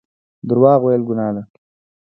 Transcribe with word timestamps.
درواغ 0.47 0.79
ویل 0.83 1.01
ګناه 1.09 1.31
ده 1.35 1.43